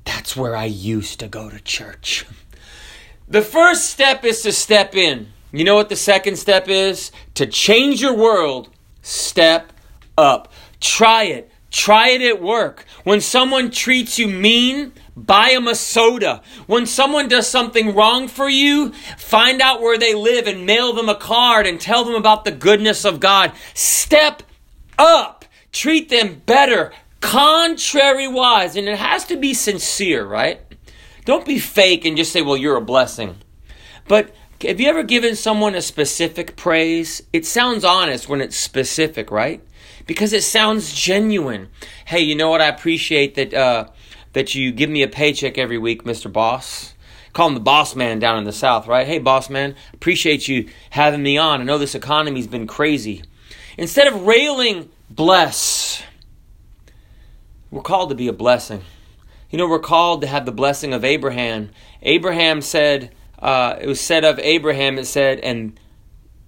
that's 0.05 0.35
where 0.35 0.55
I 0.55 0.65
used 0.65 1.19
to 1.19 1.27
go 1.27 1.49
to 1.49 1.59
church. 1.59 2.25
The 3.31 3.43
first 3.43 3.91
step 3.91 4.25
is 4.25 4.41
to 4.41 4.51
step 4.51 4.95
in. 4.95 5.27
You 5.51 5.63
know 5.63 5.75
what 5.75 5.89
the 5.89 5.95
second 5.95 6.37
step 6.37 6.67
is? 6.67 7.11
To 7.35 7.45
change 7.45 8.01
your 8.01 8.15
world, 8.15 8.71
step 9.09 9.73
up. 10.17 10.51
Try 10.79 11.23
it. 11.23 11.51
Try 11.71 12.09
it 12.09 12.21
at 12.21 12.41
work. 12.41 12.85
When 13.03 13.21
someone 13.21 13.69
treats 13.69 14.17
you 14.17 14.27
mean, 14.27 14.91
buy 15.15 15.51
them 15.53 15.67
a 15.67 15.75
soda. 15.75 16.41
When 16.65 16.85
someone 16.85 17.27
does 17.27 17.47
something 17.47 17.93
wrong 17.93 18.27
for 18.27 18.49
you, 18.49 18.91
find 19.17 19.61
out 19.61 19.81
where 19.81 19.97
they 19.97 20.15
live 20.15 20.47
and 20.47 20.65
mail 20.65 20.93
them 20.93 21.09
a 21.09 21.15
card 21.15 21.67
and 21.67 21.79
tell 21.79 22.03
them 22.03 22.15
about 22.15 22.43
the 22.43 22.51
goodness 22.51 23.05
of 23.05 23.19
God. 23.19 23.51
Step 23.75 24.41
up. 24.97 25.45
Treat 25.71 26.09
them 26.09 26.41
better, 26.47 26.91
contrary 27.21 28.27
wise. 28.27 28.75
And 28.75 28.87
it 28.87 28.97
has 28.97 29.25
to 29.25 29.37
be 29.37 29.53
sincere, 29.53 30.25
right? 30.25 30.61
Don't 31.25 31.45
be 31.45 31.59
fake 31.59 32.05
and 32.05 32.17
just 32.17 32.31
say, 32.31 32.41
well, 32.41 32.57
you're 32.57 32.77
a 32.77 32.81
blessing. 32.81 33.35
But 34.07 34.33
have 34.61 34.79
you 34.79 34.89
ever 34.89 35.03
given 35.03 35.35
someone 35.35 35.75
a 35.75 35.81
specific 35.81 36.55
praise? 36.55 37.21
It 37.31 37.45
sounds 37.45 37.83
honest 37.85 38.27
when 38.27 38.41
it's 38.41 38.57
specific, 38.57 39.31
right? 39.31 39.61
Because 40.05 40.33
it 40.33 40.43
sounds 40.43 40.93
genuine. 40.93 41.69
Hey, 42.05 42.19
you 42.19 42.35
know 42.35 42.49
what? 42.49 42.61
I 42.61 42.67
appreciate 42.67 43.35
that 43.35 43.53
uh, 43.53 43.87
that 44.33 44.55
you 44.55 44.71
give 44.71 44.89
me 44.89 45.03
a 45.03 45.07
paycheck 45.07 45.57
every 45.57 45.77
week, 45.77 46.03
Mr. 46.03 46.31
Boss. 46.31 46.93
Call 47.33 47.47
him 47.47 47.53
the 47.53 47.59
boss 47.59 47.95
man 47.95 48.19
down 48.19 48.37
in 48.37 48.43
the 48.43 48.51
South, 48.51 48.87
right? 48.87 49.05
Hey, 49.05 49.19
boss 49.19 49.49
man, 49.49 49.75
appreciate 49.93 50.47
you 50.47 50.67
having 50.89 51.21
me 51.21 51.37
on. 51.37 51.61
I 51.61 51.63
know 51.63 51.77
this 51.77 51.95
economy's 51.95 52.47
been 52.47 52.67
crazy. 52.67 53.23
Instead 53.77 54.07
of 54.07 54.23
railing, 54.23 54.89
bless. 55.09 56.03
We're 57.71 57.83
called 57.83 58.09
to 58.09 58.15
be 58.15 58.27
a 58.27 58.33
blessing. 58.33 58.81
You 59.51 59.57
know, 59.57 59.67
we're 59.67 59.79
called 59.79 60.21
to 60.21 60.27
have 60.27 60.45
the 60.45 60.51
blessing 60.51 60.93
of 60.93 61.05
Abraham. 61.05 61.69
Abraham 62.01 62.61
said, 62.61 63.13
uh, 63.41 63.77
it 63.79 63.87
was 63.87 64.01
said 64.01 64.23
of 64.23 64.39
Abraham, 64.39 64.97
it 64.97 65.05
said, 65.05 65.39
and 65.39 65.79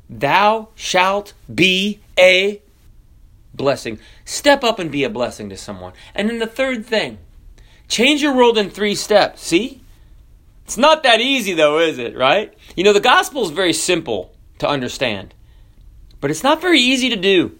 thou 0.10 0.70
shalt 0.76 1.34
be 1.54 2.02
a 2.18 2.62
blessing. 3.54 4.00
Step 4.26 4.64
up 4.64 4.80
and 4.80 4.92
be 4.92 5.04
a 5.04 5.10
blessing 5.10 5.50
to 5.50 5.58
someone. 5.58 5.94
And 6.14 6.30
then 6.30 6.40
the 6.40 6.48
third 6.48 6.86
thing, 6.86 7.18
change 7.88 8.22
your 8.22 8.36
world 8.36 8.58
in 8.58 8.70
three 8.70 8.96
steps. 8.96 9.42
See? 9.44 9.82
It's 10.66 10.78
not 10.78 11.04
that 11.04 11.20
easy, 11.20 11.54
though, 11.54 11.80
is 11.80 11.98
it, 11.98 12.16
right? 12.16 12.54
You 12.76 12.84
know, 12.84 12.94
the 12.94 13.00
gospel 13.00 13.44
is 13.44 13.52
very 13.52 13.74
simple 13.74 14.34
to 14.60 14.68
understand, 14.68 15.34
but 16.20 16.32
it's 16.32 16.44
not 16.44 16.62
very 16.62 16.80
easy 16.80 17.10
to 17.10 17.16
do. 17.16 17.58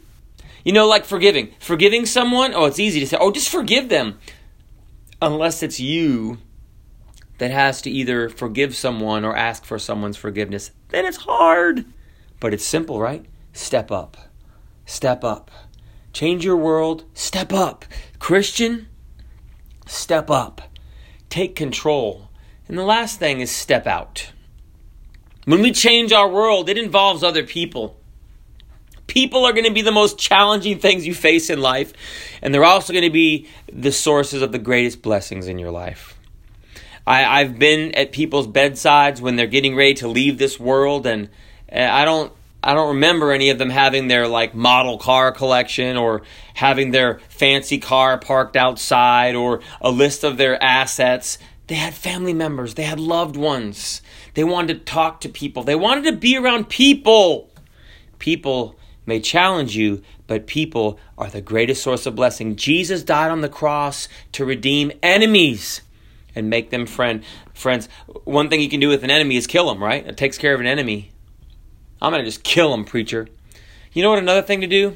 You 0.64 0.74
know, 0.74 0.88
like 0.88 1.06
forgiving. 1.06 1.54
Forgiving 1.60 2.06
someone, 2.06 2.54
oh, 2.54 2.66
it's 2.66 2.80
easy 2.80 3.00
to 3.00 3.08
say, 3.08 3.18
oh, 3.20 3.32
just 3.32 3.50
forgive 3.50 3.90
them. 3.90 4.20
Unless 5.22 5.64
it's 5.64 5.80
you 5.80 6.38
that 7.42 7.50
has 7.50 7.82
to 7.82 7.90
either 7.90 8.30
forgive 8.30 8.76
someone 8.76 9.26
or 9.26 9.36
ask 9.36 9.66
for 9.66 9.80
someone's 9.80 10.16
forgiveness, 10.16 10.70
then 10.90 11.08
it's 11.08 11.18
hard. 11.18 11.86
But 12.40 12.54
it's 12.54 12.64
simple, 12.64 13.00
right? 13.02 13.26
Step 13.52 13.90
up. 13.90 14.16
Step 14.86 15.24
up. 15.24 15.50
Change 16.14 16.46
your 16.46 16.56
world. 16.56 17.04
Step 17.16 17.52
up. 17.52 17.84
Christian, 18.20 18.88
step 19.88 20.30
up. 20.30 20.62
Take 21.32 21.56
control. 21.56 22.30
And 22.68 22.78
the 22.78 22.84
last 22.84 23.18
thing 23.18 23.40
is 23.40 23.50
step 23.50 23.88
out. 23.88 24.34
When 25.46 25.64
we 25.64 25.72
change 25.72 26.14
our 26.14 26.30
world, 26.30 26.70
it 26.70 26.78
involves 26.78 27.24
other 27.24 27.44
people. 27.44 28.00
People 29.08 29.46
are 29.46 29.54
going 29.54 29.66
to 29.66 29.74
be 29.74 29.82
the 29.82 29.92
most 29.92 30.20
challenging 30.20 30.78
things 30.78 31.08
you 31.08 31.16
face 31.16 31.50
in 31.50 31.60
life, 31.60 31.92
and 32.44 32.54
they're 32.54 32.64
also 32.64 32.94
going 32.94 33.02
to 33.02 33.10
be 33.10 33.48
the 33.74 33.92
sources 33.92 34.44
of 34.44 34.52
the 34.52 34.60
greatest 34.60 35.02
blessings 35.02 35.48
in 35.48 35.58
your 35.58 35.72
life. 35.72 36.11
I, 37.06 37.42
I've 37.42 37.58
been 37.58 37.96
at 37.96 38.12
people's 38.12 38.48
bedsides 38.48 39.22
when 39.22 39.36
they're 39.36 39.48
getting 39.48 39.76
ready 39.76 39.96
to 39.96 40.08
leave 40.08 40.38
this 40.38 40.60
world, 40.60 41.06
and, 41.06 41.30
and 41.70 41.92
I 41.92 42.06
don't 42.06 42.32
I 42.64 42.76
don't 42.76 42.90
remember 42.90 43.32
any 43.32 43.50
of 43.50 43.58
them 43.58 43.72
having 43.72 44.08
their 44.08 44.28
like 44.28 44.54
model 44.54 45.00
car 45.00 45.32
collection 45.32 45.98
or 45.98 46.22
having 46.54 46.92
their 46.92 47.20
fancy 47.30 47.80
car 47.80 48.20
parked 48.20 48.56
outside 48.56 49.36
or 49.36 49.62
a 49.82 49.90
list 49.90 50.24
of 50.24 50.38
their 50.38 50.62
assets. 50.62 51.40
They 51.66 51.76
had 51.76 51.94
family 51.94 52.34
members, 52.34 52.76
they 52.76 52.84
had 52.84 53.00
loved 53.00 53.36
ones. 53.36 54.02
They 54.34 54.44
wanted 54.44 54.74
to 54.80 54.86
talk 54.86 55.22
to 55.22 55.30
people. 55.30 55.64
They 55.64 55.76
wanted 55.76 56.06
to 56.06 56.18
be 56.18 56.38
around 56.38 56.70
people. 56.70 57.50
People 58.20 58.78
may 59.06 59.20
challenge 59.20 59.76
you, 59.76 60.04
but 60.28 60.48
people 60.48 61.00
are 61.18 61.30
the 61.30 61.42
greatest 61.42 61.82
source 61.82 62.06
of 62.06 62.16
blessing. 62.16 62.56
Jesus 62.56 63.04
died 63.04 63.32
on 63.32 63.42
the 63.42 63.50
cross 63.50 64.08
to 64.34 64.46
redeem 64.46 64.92
enemies 65.02 65.82
and 66.36 66.50
make 66.50 66.70
them 66.70 66.86
friend 66.86 67.24
friends. 67.54 67.90
One 68.24 68.50
thing 68.50 68.62
you 68.62 68.70
can 68.70 68.80
do 68.80 68.90
with 68.90 69.04
an 69.04 69.12
enemy 69.12 69.38
is 69.38 69.48
kill 69.48 69.68
them, 69.68 69.84
right? 69.84 70.06
It 70.06 70.18
takes 70.18 70.38
care 70.38 70.54
of 70.54 70.60
an 70.60 70.68
enemy. 70.68 71.12
I'm 72.02 72.12
going 72.12 72.24
to 72.24 72.28
just 72.28 72.44
kill 72.44 72.72
them, 72.72 72.86
preacher. 72.86 73.28
You 73.94 74.04
know 74.04 74.10
what 74.10 74.20
another 74.20 74.42
thing 74.42 74.62
to 74.62 74.68
do 74.68 74.96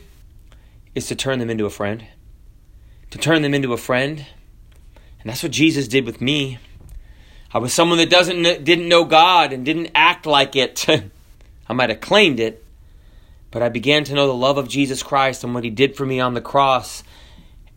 is 0.95 1.07
to 1.07 1.15
turn 1.15 1.39
them 1.39 1.49
into 1.49 1.65
a 1.65 1.69
friend. 1.69 2.05
To 3.11 3.17
turn 3.17 3.41
them 3.41 3.53
into 3.53 3.73
a 3.73 3.77
friend. 3.77 4.25
And 5.19 5.29
that's 5.29 5.43
what 5.43 5.51
Jesus 5.51 5.87
did 5.87 6.05
with 6.05 6.21
me. 6.21 6.59
I 7.53 7.59
was 7.59 7.73
someone 7.73 7.97
that 7.99 8.09
doesn't 8.09 8.41
didn't 8.63 8.89
know 8.89 9.05
God 9.05 9.53
and 9.53 9.65
didn't 9.65 9.91
act 9.95 10.25
like 10.25 10.55
it. 10.55 10.85
I 11.69 11.73
might 11.73 11.89
have 11.89 12.01
claimed 12.01 12.39
it, 12.39 12.63
but 13.49 13.61
I 13.61 13.69
began 13.69 14.03
to 14.05 14.13
know 14.13 14.27
the 14.27 14.33
love 14.33 14.57
of 14.57 14.67
Jesus 14.67 15.01
Christ 15.01 15.43
and 15.43 15.53
what 15.53 15.63
he 15.63 15.69
did 15.69 15.95
for 15.95 16.05
me 16.05 16.19
on 16.19 16.33
the 16.33 16.41
cross, 16.41 17.03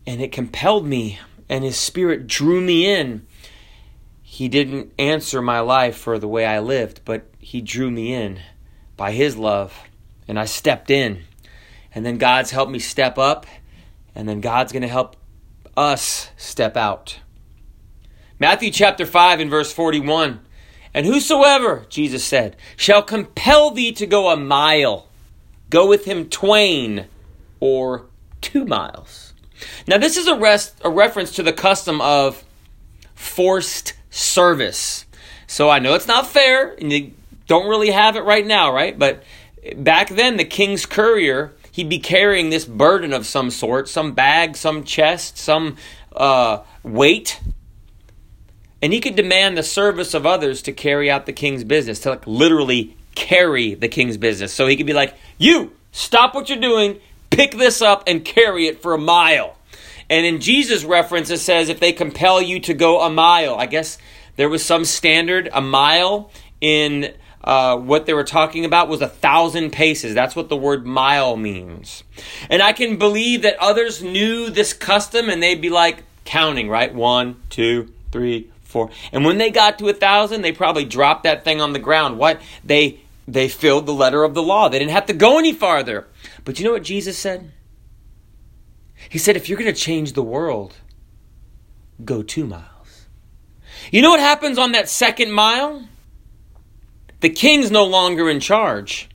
and 0.05 0.21
it 0.21 0.31
compelled 0.31 0.85
me 0.85 1.19
and 1.49 1.63
his 1.63 1.77
spirit 1.77 2.27
drew 2.27 2.61
me 2.61 2.85
in 2.85 3.25
he 4.31 4.47
didn't 4.47 4.93
answer 4.99 5.41
my 5.41 5.59
life 5.59 5.97
for 5.97 6.19
the 6.19 6.27
way 6.27 6.45
I 6.45 6.59
lived, 6.59 7.01
but 7.03 7.25
He 7.39 7.61
drew 7.61 7.89
me 7.89 8.13
in 8.13 8.39
by 8.95 9.11
His 9.11 9.35
love, 9.35 9.75
and 10.27 10.37
I 10.39 10.45
stepped 10.45 10.91
in. 10.91 11.23
And 11.95 12.05
then 12.05 12.19
God's 12.19 12.51
helped 12.51 12.71
me 12.71 12.77
step 12.77 13.17
up, 13.17 13.47
and 14.13 14.29
then 14.29 14.39
God's 14.39 14.71
going 14.71 14.83
to 14.83 14.87
help 14.87 15.15
us 15.75 16.29
step 16.37 16.77
out. 16.77 17.21
Matthew 18.37 18.69
chapter 18.69 19.03
5 19.03 19.39
and 19.39 19.49
verse 19.49 19.73
41. 19.73 20.41
And 20.93 21.07
whosoever, 21.07 21.87
Jesus 21.89 22.23
said, 22.23 22.55
shall 22.77 23.01
compel 23.01 23.71
thee 23.71 23.91
to 23.93 24.05
go 24.05 24.29
a 24.29 24.37
mile, 24.37 25.07
go 25.71 25.87
with 25.87 26.05
him 26.05 26.29
twain, 26.29 27.07
or 27.59 28.05
two 28.41 28.63
miles. 28.63 29.33
Now, 29.87 29.97
this 29.97 30.17
is 30.17 30.27
a, 30.27 30.35
rest, 30.35 30.79
a 30.83 30.89
reference 30.91 31.31
to 31.31 31.43
the 31.43 31.51
custom 31.51 31.99
of 31.99 32.43
forced 33.15 33.93
service. 34.09 35.05
So 35.47 35.69
I 35.69 35.79
know 35.79 35.95
it's 35.95 36.07
not 36.07 36.27
fair, 36.27 36.75
and 36.79 36.91
you 36.91 37.11
don't 37.47 37.67
really 37.67 37.91
have 37.91 38.15
it 38.15 38.23
right 38.23 38.45
now, 38.45 38.73
right? 38.73 38.97
But 38.97 39.23
back 39.75 40.09
then, 40.09 40.37
the 40.37 40.45
king's 40.45 40.85
courier, 40.85 41.53
he'd 41.71 41.89
be 41.89 41.99
carrying 41.99 42.49
this 42.49 42.65
burden 42.65 43.13
of 43.13 43.25
some 43.25 43.49
sort, 43.49 43.89
some 43.89 44.13
bag, 44.13 44.55
some 44.55 44.83
chest, 44.83 45.37
some 45.37 45.77
uh, 46.15 46.59
weight. 46.83 47.41
And 48.81 48.93
he 48.93 49.01
could 49.01 49.15
demand 49.15 49.57
the 49.57 49.63
service 49.63 50.13
of 50.13 50.25
others 50.25 50.61
to 50.63 50.71
carry 50.71 51.09
out 51.11 51.25
the 51.25 51.33
king's 51.33 51.63
business, 51.63 51.99
to 52.01 52.11
like 52.11 52.25
literally 52.27 52.95
carry 53.15 53.73
the 53.73 53.89
king's 53.89 54.17
business. 54.17 54.53
So 54.53 54.67
he 54.67 54.77
could 54.77 54.85
be 54.85 54.93
like, 54.93 55.15
You, 55.37 55.73
stop 55.91 56.33
what 56.33 56.49
you're 56.49 56.59
doing, 56.59 56.99
pick 57.29 57.51
this 57.51 57.81
up, 57.81 58.03
and 58.07 58.23
carry 58.23 58.67
it 58.67 58.81
for 58.81 58.93
a 58.93 58.97
mile. 58.97 59.55
And 60.09 60.25
in 60.25 60.41
Jesus' 60.41 60.83
reference, 60.83 61.29
it 61.29 61.39
says, 61.39 61.69
If 61.69 61.79
they 61.79 61.93
compel 61.93 62.41
you 62.41 62.59
to 62.61 62.73
go 62.73 63.01
a 63.01 63.09
mile, 63.09 63.55
I 63.55 63.65
guess 63.65 63.97
there 64.35 64.49
was 64.49 64.63
some 64.63 64.85
standard, 64.85 65.49
a 65.53 65.61
mile 65.61 66.31
in 66.61 67.13
uh, 67.43 67.77
what 67.77 68.05
they 68.05 68.13
were 68.13 68.23
talking 68.23 68.65
about 68.65 68.89
was 68.89 69.01
a 69.01 69.07
thousand 69.07 69.71
paces. 69.71 70.13
That's 70.13 70.35
what 70.35 70.49
the 70.49 70.57
word 70.57 70.85
mile 70.85 71.37
means. 71.37 72.03
And 72.49 72.61
I 72.61 72.73
can 72.73 72.97
believe 72.97 73.43
that 73.43 73.57
others 73.59 74.03
knew 74.03 74.49
this 74.49 74.73
custom 74.73 75.29
and 75.29 75.41
they'd 75.41 75.61
be 75.61 75.69
like 75.69 76.03
counting, 76.25 76.69
right? 76.69 76.93
One, 76.93 77.41
two, 77.49 77.93
three, 78.11 78.51
four. 78.63 78.89
And 79.11 79.23
when 79.25 79.37
they 79.37 79.51
got 79.51 79.79
to 79.79 79.89
a 79.89 79.93
thousand, 79.93 80.41
they 80.41 80.51
probably 80.51 80.85
dropped 80.85 81.23
that 81.23 81.43
thing 81.43 81.61
on 81.61 81.73
the 81.73 81.79
ground. 81.79 82.17
What? 82.17 82.41
They 82.63 83.01
they 83.27 83.47
filled 83.47 83.85
the 83.85 83.93
letter 83.93 84.23
of 84.23 84.33
the 84.33 84.41
law. 84.41 84.69
They 84.69 84.79
didn't 84.79 84.91
have 84.91 85.05
to 85.05 85.13
go 85.13 85.37
any 85.37 85.53
farther. 85.53 86.07
But 86.45 86.59
you 86.59 86.65
know 86.65 86.71
what 86.71 86.83
Jesus 86.83 87.17
said? 87.17 87.51
He 89.07 89.17
said, 89.17 89.35
if 89.37 89.47
you're 89.47 89.57
going 89.57 89.73
to 89.73 89.79
change 89.79 90.13
the 90.13 90.23
world, 90.23 90.75
go 92.03 92.21
two 92.21 92.45
miles. 92.45 93.07
You 93.91 94.01
know 94.01 94.09
what 94.09 94.19
happens 94.19 94.57
on 94.57 94.73
that 94.73 94.89
second 94.89 95.31
mile? 95.31 95.87
The 97.21 97.29
king's 97.29 97.71
no 97.71 97.85
longer 97.85 98.29
in 98.29 98.39
charge. 98.39 99.09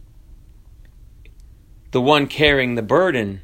The 1.91 2.01
one 2.01 2.27
carrying 2.27 2.75
the 2.75 2.83
burden. 2.83 3.41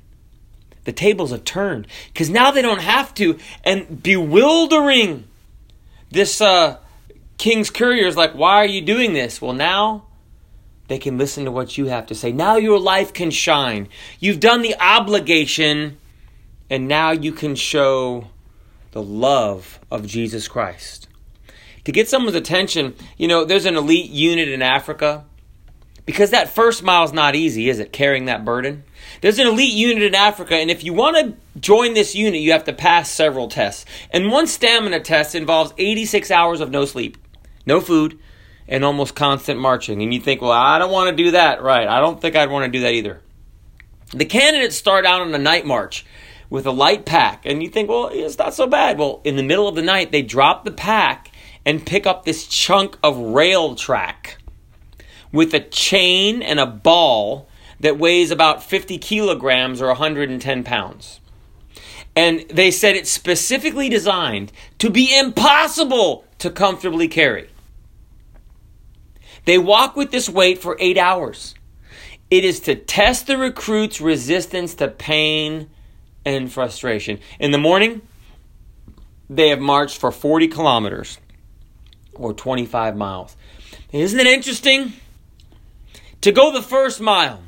The 0.85 0.93
tables 0.93 1.31
have 1.31 1.45
turned 1.45 1.87
because 2.13 2.31
now 2.31 2.51
they 2.51 2.63
don't 2.63 2.81
have 2.81 3.15
to. 3.15 3.39
And 3.65 4.03
bewildering, 4.03 5.25
this 6.11 6.41
uh, 6.41 6.79
king's 7.39 7.71
courier 7.71 8.07
is 8.07 8.17
like, 8.17 8.33
Why 8.33 8.57
are 8.57 8.67
you 8.67 8.81
doing 8.81 9.13
this? 9.13 9.41
Well, 9.41 9.53
now 9.53 10.07
they 10.89 10.99
can 10.99 11.19
listen 11.19 11.45
to 11.45 11.53
what 11.53 11.79
you 11.79 11.87
have 11.87 12.07
to 12.07 12.15
say. 12.15 12.33
Now 12.33 12.57
your 12.57 12.81
life 12.81 13.13
can 13.13 13.31
shine. 13.31 13.89
You've 14.19 14.41
done 14.41 14.63
the 14.63 14.75
obligation, 14.81 15.99
and 16.71 16.89
now 16.89 17.11
you 17.11 17.33
can 17.33 17.55
show 17.55 18.29
the 18.93 19.03
love 19.03 19.81
of 19.91 20.07
Jesus 20.07 20.49
Christ 20.49 21.09
to 21.85 21.93
get 21.93 22.09
someone's 22.09 22.37
attention, 22.37 22.95
you 23.17 23.29
know, 23.29 23.45
there's 23.45 23.65
an 23.65 23.77
elite 23.77 24.11
unit 24.11 24.49
in 24.49 24.63
Africa. 24.63 25.25
Because 26.07 26.31
that 26.31 26.55
first 26.55 26.83
mile 26.83 27.05
is 27.05 27.13
not 27.13 27.37
easy, 27.37 27.69
is 27.69 27.79
it? 27.79 27.93
Carrying 27.93 28.25
that 28.25 28.45
burden. 28.45 28.85
There's 29.21 29.39
an 29.39 29.47
elite 29.47 29.75
unit 29.75 30.03
in 30.03 30.15
Africa, 30.15 30.57
and 30.57 30.71
if 30.71 30.83
you 30.83 30.93
want 30.93 31.17
to 31.17 31.61
join 31.61 31.95
this 31.95 32.15
unit, 32.15 32.41
you 32.41 32.53
have 32.53 32.65
to 32.65 32.73
pass 32.73 33.11
several 33.11 33.49
tests. 33.49 33.85
And 34.11 34.31
one 34.31 34.47
stamina 34.47 35.01
test 35.01 35.35
involves 35.35 35.73
86 35.79 36.31
hours 36.31 36.61
of 36.61 36.71
no 36.71 36.85
sleep, 36.85 37.17
no 37.65 37.81
food, 37.81 38.19
and 38.67 38.85
almost 38.85 39.15
constant 39.15 39.61
marching. 39.61 40.03
And 40.03 40.13
you 40.13 40.21
think, 40.21 40.41
well, 40.41 40.51
I 40.51 40.79
don't 40.79 40.91
want 40.91 41.17
to 41.17 41.23
do 41.23 41.33
that. 41.33 41.63
Right. 41.63 41.87
I 41.87 42.01
don't 42.01 42.21
think 42.21 42.35
I'd 42.35 42.51
want 42.51 42.65
to 42.65 42.79
do 42.79 42.83
that 42.85 42.93
either. 42.93 43.21
The 44.13 44.25
candidates 44.25 44.77
start 44.77 45.07
out 45.07 45.21
on 45.21 45.35
a 45.35 45.39
night 45.39 45.67
march 45.67 46.05
with 46.51 46.67
a 46.67 46.73
light 46.73 47.07
pack, 47.07 47.47
and 47.47 47.63
you 47.63 47.69
think, 47.69 47.89
well, 47.89 48.11
it's 48.13 48.37
not 48.37 48.53
so 48.53 48.67
bad. 48.67 48.99
Well, 48.99 49.21
in 49.25 49.37
the 49.37 49.43
middle 49.43 49.69
of 49.69 49.77
the 49.77 49.83
night, 49.83 50.11
they 50.11 50.23
drop 50.23 50.65
the 50.65 50.73
pack 50.73 51.31
and 51.65 51.87
pick 51.87 52.07
up 52.07 52.25
this 52.25 52.47
chunk 52.47 52.99
of 53.03 53.17
rail 53.17 53.77
track 53.77 54.39
with 55.33 55.55
a 55.55 55.61
chain 55.61 56.43
and 56.43 56.59
a 56.59 56.67
ball 56.67 57.49
that 57.79 57.99
weighs 57.99 58.33
about 58.33 58.63
50 58.63 58.99
kilograms 58.99 59.81
or 59.81 59.87
110 59.87 60.65
pounds. 60.65 61.21
And 62.17 62.45
they 62.51 62.73
said 62.73 62.97
it's 62.97 63.11
specifically 63.11 63.89
designed 63.89 64.51
to 64.79 64.91
be 64.91 65.17
impossible 65.17 66.25
to 66.39 66.51
comfortably 66.51 67.07
carry. 67.07 67.49
They 69.45 69.59
walk 69.59 69.95
with 69.95 70.11
this 70.11 70.29
weight 70.29 70.59
for 70.59 70.77
eight 70.81 70.99
hours. 70.99 71.55
It 72.31 72.45
is 72.45 72.61
to 72.61 72.75
test 72.75 73.27
the 73.27 73.39
recruit's 73.39 74.01
resistance 74.01 74.75
to 74.75 74.89
pain 74.89 75.71
and 76.25 76.53
frustration. 76.53 77.19
In 77.39 77.51
the 77.51 77.59
morning, 77.59 78.03
they 79.29 79.49
have 79.49 79.61
marched 79.61 79.99
for 79.99 80.11
40 80.11 80.49
kilometers 80.49 81.19
or 82.15 82.35
25 82.35 82.97
miles. 82.97 83.37
Isn't 83.93 84.21
it 84.21 84.27
interesting? 84.27 84.93
To 86.23 86.33
go 86.33 86.53
the 86.53 86.63
first 86.63 87.01
mile, 87.01 87.41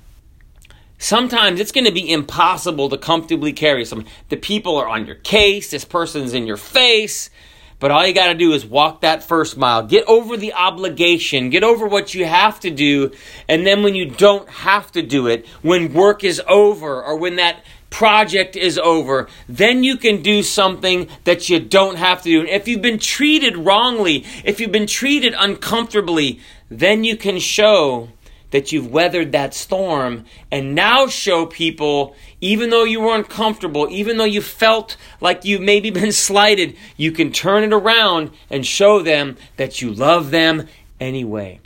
sometimes 0.99 1.61
it's 1.61 1.73
going 1.73 1.85
to 1.85 1.93
be 1.93 2.11
impossible 2.11 2.89
to 2.89 2.97
comfortably 2.97 3.53
carry 3.53 3.85
someone. 3.85 4.09
The 4.29 4.37
people 4.37 4.77
are 4.77 4.89
on 4.89 5.07
your 5.07 5.17
case, 5.17 5.71
this 5.71 5.85
person's 5.85 6.33
in 6.33 6.47
your 6.47 6.57
face, 6.57 7.29
but 7.81 7.91
all 7.91 8.07
you 8.07 8.15
got 8.15 8.29
to 8.29 8.35
do 8.35 8.53
is 8.53 8.65
walk 8.65 9.01
that 9.01 9.25
first 9.25 9.57
mile. 9.57 9.83
Get 9.83 10.07
over 10.07 10.37
the 10.37 10.55
obligation, 10.55 11.51
get 11.51 11.65
over 11.65 11.87
what 11.87 12.15
you 12.15 12.25
have 12.25 12.61
to 12.61 12.71
do, 12.71 13.11
and 13.49 13.67
then 13.67 13.83
when 13.83 13.97
you 13.97 14.09
don't 14.09 14.49
have 14.49 14.93
to 14.93 15.03
do 15.03 15.27
it, 15.27 15.47
when 15.63 15.93
work 15.93 16.23
is 16.23 16.41
over 16.49 17.03
or 17.03 17.19
when 17.19 17.37
that 17.37 17.65
project 17.93 18.57
is 18.57 18.79
over, 18.79 19.29
then 19.49 19.85
you 19.85 19.97
can 19.97 20.23
do 20.23 20.43
something 20.43 21.07
that 21.25 21.49
you 21.49 21.61
don't 21.61 21.97
have 21.97 22.23
to 22.23 22.29
do. 22.29 22.47
If 22.47 22.67
you've 22.67 22.83
been 22.83 22.99
treated 22.99 23.57
wrongly, 23.57 24.25
if 24.45 24.59
you've 24.59 24.73
been 24.73 24.89
treated 24.89 25.35
uncomfortably, 25.39 26.41
then 26.69 27.05
you 27.05 27.17
can 27.17 27.39
show 27.39 28.09
that 28.51 28.73
you've 28.73 28.91
weathered 28.91 29.33
that 29.33 29.55
storm 29.55 30.25
and 30.51 30.75
now 30.75 31.07
show 31.07 31.47
people, 31.47 32.17
even 32.41 32.71
though 32.71 32.85
you 32.85 33.01
were 33.01 33.15
uncomfortable, 33.15 33.87
even 33.91 34.17
though 34.17 34.25
you 34.25 34.43
felt 34.43 34.97
like 35.21 35.45
you've 35.45 35.61
maybe 35.61 35.91
been 36.03 36.13
slighted, 36.13 36.77
you 36.97 37.13
can 37.13 37.31
turn 37.31 37.63
it 37.63 37.73
around 37.73 38.31
and 38.51 38.67
show 38.67 39.01
them 39.03 39.37
that 39.57 39.83
you 39.83 39.93
love 39.93 40.31
them 40.31 40.67
anyway. 40.99 41.61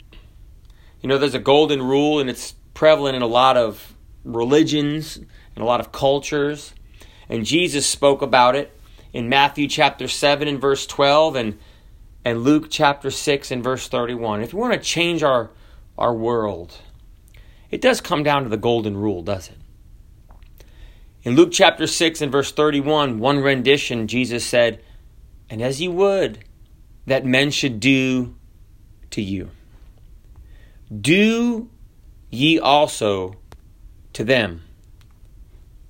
You 1.01 1.09
know, 1.09 1.17
there's 1.17 1.35
a 1.35 1.39
golden 1.39 1.81
rule 1.81 2.19
and 2.19 2.29
it's 2.29 2.53
prevalent 2.73 3.15
in 3.15 3.21
a 3.21 3.27
lot 3.27 3.55
of 3.57 3.93
religions 4.23 5.19
in 5.57 5.63
a 5.63 5.65
lot 5.65 5.79
of 5.79 5.91
cultures. 5.91 6.73
And 7.27 7.45
Jesus 7.45 7.85
spoke 7.85 8.21
about 8.21 8.55
it 8.55 8.79
in 9.11 9.27
Matthew 9.27 9.67
chapter 9.67 10.07
7 10.07 10.47
and 10.47 10.61
verse 10.61 10.85
12 10.85 11.35
and, 11.35 11.59
and 12.23 12.43
Luke 12.43 12.67
chapter 12.69 13.09
6 13.09 13.51
and 13.51 13.63
verse 13.63 13.87
31. 13.87 14.43
If 14.43 14.53
we 14.53 14.61
want 14.61 14.73
to 14.73 14.79
change 14.79 15.23
our, 15.23 15.49
our 15.97 16.13
world, 16.13 16.77
it 17.71 17.81
does 17.81 17.99
come 17.99 18.21
down 18.21 18.43
to 18.43 18.49
the 18.49 18.57
golden 18.57 18.95
rule, 18.95 19.23
does 19.23 19.49
it? 19.49 19.57
In 21.23 21.35
Luke 21.35 21.49
chapter 21.51 21.87
6 21.87 22.21
and 22.21 22.31
verse 22.31 22.51
31, 22.51 23.19
one 23.19 23.39
rendition, 23.39 24.07
Jesus 24.07 24.45
said, 24.45 24.81
And 25.49 25.61
as 25.61 25.81
you 25.81 25.91
would 25.91 26.45
that 27.07 27.25
men 27.25 27.49
should 27.49 27.79
do 27.79 28.35
to 29.09 29.23
you, 29.23 29.49
do 31.01 31.69
ye 32.29 32.59
also 32.59 33.35
to 34.13 34.23
them 34.23 34.61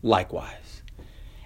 likewise. 0.01 0.81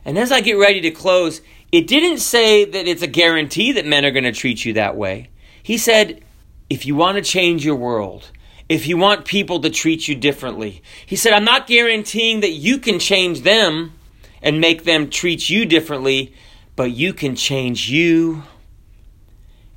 And 0.04 0.18
as 0.18 0.32
I 0.32 0.42
get 0.42 0.54
ready 0.54 0.82
to 0.82 0.92
close, 0.92 1.42
it 1.72 1.88
didn't 1.88 2.20
say 2.20 2.66
that 2.66 2.88
it's 2.88 3.02
a 3.02 3.08
guarantee 3.08 3.72
that 3.74 3.86
men 3.86 4.06
are 4.06 4.12
going 4.12 4.24
to 4.24 4.32
treat 4.32 4.66
you 4.66 4.74
that 4.74 4.96
way. 4.96 5.30
He 5.64 5.78
said, 5.78 6.24
if 6.70 6.86
you 6.86 6.96
want 6.96 7.18
to 7.18 7.22
change 7.22 7.64
your 7.64 7.76
world, 7.76 8.32
if 8.68 8.88
you 8.88 8.98
want 8.98 9.26
people 9.26 9.60
to 9.62 9.70
treat 9.70 10.08
you 10.08 10.16
differently, 10.16 10.82
he 11.06 11.16
said, 11.16 11.34
I'm 11.34 11.44
not 11.44 11.68
guaranteeing 11.68 12.40
that 12.42 12.52
you 12.52 12.78
can 12.78 13.00
change 13.00 13.42
them 13.42 13.94
and 14.42 14.60
make 14.60 14.86
them 14.86 15.10
treat 15.10 15.50
you 15.50 15.66
differently, 15.66 16.34
but 16.76 16.92
you 16.92 17.14
can 17.14 17.36
change 17.36 17.90
you 17.90 18.44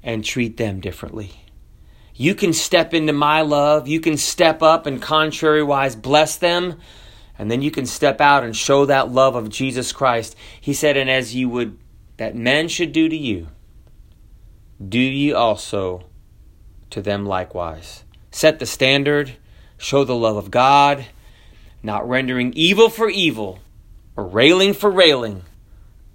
and 0.03 0.25
treat 0.25 0.57
them 0.57 0.81
differently. 0.81 1.33
You 2.15 2.35
can 2.35 2.53
step 2.53 2.95
into 2.95 3.13
my 3.13 3.41
love. 3.41 3.89
You 3.89 4.01
can 4.01 4.17
step 4.17 4.63
up 4.63 4.87
and 4.87 5.03
contrariwise 5.03 6.01
bless 6.01 6.37
them 6.37 6.81
and 7.39 7.51
then 7.51 7.63
you 7.63 7.71
can 7.71 7.87
step 7.87 8.21
out 8.21 8.45
and 8.45 8.57
show 8.57 8.87
that 8.87 9.11
love 9.11 9.35
of 9.35 9.49
Jesus 9.49 9.93
Christ. 9.93 10.37
He 10.61 10.73
said, 10.73 10.97
And 10.97 11.11
as 11.11 11.35
you 11.35 11.49
would, 11.49 11.79
that 12.17 12.37
men 12.37 12.69
should 12.69 12.93
do 12.93 13.09
to 13.09 13.17
you, 13.17 13.49
do 14.87 14.99
ye 14.99 15.33
also 15.33 16.05
to 16.91 17.03
them 17.03 17.27
likewise. 17.27 18.05
Set 18.31 18.61
the 18.61 18.67
standard, 18.67 19.33
show 19.77 20.05
the 20.05 20.15
love 20.15 20.37
of 20.37 20.51
God, 20.51 21.07
not 21.83 22.09
rendering 22.09 22.53
evil 22.55 22.89
for 22.89 23.09
evil, 23.09 23.59
or 24.17 24.25
railing 24.25 24.73
for 24.73 24.91
railing, 24.91 25.43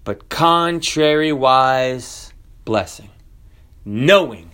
but 0.03 0.29
contrariwise 0.29 2.31
blessing, 2.63 3.09
knowing 3.83 4.49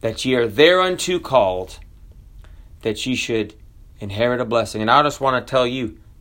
that 0.00 0.24
ye 0.24 0.34
are 0.34 0.46
thereunto 0.46 1.18
called, 1.18 1.78
that 2.82 3.04
ye 3.04 3.14
should 3.14 3.54
inherit 4.00 4.40
a 4.40 4.44
blessing. 4.44 4.80
And 4.80 4.90
I 4.90 5.02
just 5.02 5.20
want 5.20 5.46
to 5.46 5.50
tell 5.50 5.66
you, 5.66 5.98